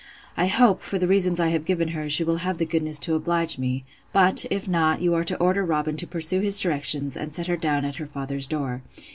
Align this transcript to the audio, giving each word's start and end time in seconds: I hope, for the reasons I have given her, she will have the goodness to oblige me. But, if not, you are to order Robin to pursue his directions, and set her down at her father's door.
I 0.35 0.47
hope, 0.47 0.81
for 0.81 0.97
the 0.97 1.07
reasons 1.07 1.39
I 1.39 1.49
have 1.49 1.63
given 1.63 1.89
her, 1.89 2.09
she 2.09 2.23
will 2.23 2.37
have 2.37 2.57
the 2.57 2.65
goodness 2.65 2.97
to 2.97 3.13
oblige 3.13 3.59
me. 3.59 3.85
But, 4.11 4.45
if 4.49 4.67
not, 4.67 4.99
you 4.99 5.13
are 5.13 5.23
to 5.23 5.37
order 5.37 5.63
Robin 5.63 5.95
to 5.97 6.07
pursue 6.07 6.39
his 6.39 6.57
directions, 6.57 7.15
and 7.15 7.31
set 7.35 7.45
her 7.45 7.55
down 7.55 7.85
at 7.85 7.97
her 7.97 8.07
father's 8.07 8.47
door. 8.47 8.81